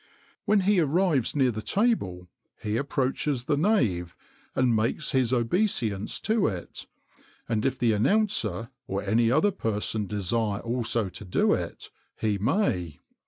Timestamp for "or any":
8.87-9.29